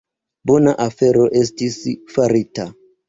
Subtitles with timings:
[0.51, 1.77] Bona afero estis
[2.17, 2.67] farita.